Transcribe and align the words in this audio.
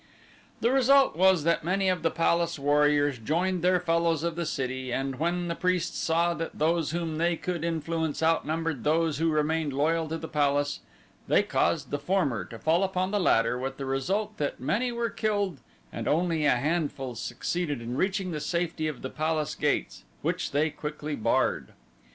The 0.61 0.71
result 0.71 1.15
was 1.15 1.43
that 1.43 1.63
many 1.63 1.87
of 1.87 2.01
the 2.01 2.09
palace 2.09 2.57
warriors 2.57 3.19
joined 3.19 3.61
their 3.61 3.79
fellows 3.79 4.23
of 4.23 4.35
the 4.35 4.47
city, 4.47 4.91
and 4.91 5.19
when 5.19 5.47
the 5.47 5.53
priests 5.53 5.99
saw 5.99 6.33
that 6.33 6.57
those 6.57 6.89
whom 6.89 7.19
they 7.19 7.35
could 7.35 7.63
influence 7.63 8.23
outnumbered 8.23 8.83
those 8.83 9.19
who 9.19 9.29
remained 9.29 9.73
loyal 9.73 10.07
to 10.09 10.17
the 10.17 10.27
palace, 10.27 10.79
they 11.27 11.43
caused 11.43 11.91
the 11.91 11.99
former 11.99 12.43
to 12.45 12.57
fall 12.57 12.83
upon 12.83 13.11
the 13.11 13.19
latter 13.19 13.59
with 13.59 13.77
the 13.77 13.85
result 13.85 14.37
that 14.37 14.59
many 14.59 14.91
were 14.91 15.11
killed 15.11 15.59
and 15.93 16.07
only 16.07 16.45
a 16.45 16.55
handful 16.55 17.13
succeeded 17.13 17.79
in 17.79 17.95
reaching 17.95 18.31
the 18.31 18.39
safety 18.41 18.87
of 18.87 19.03
the 19.03 19.09
palace 19.11 19.53
gates, 19.53 20.03
which 20.23 20.49
they 20.49 20.71
quickly 20.71 21.15
barred. 21.15 21.73